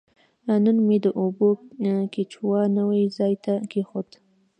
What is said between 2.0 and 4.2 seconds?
کیچوا نوي ځای ته کیښود.